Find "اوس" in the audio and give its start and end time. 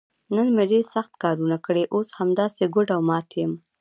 1.95-2.07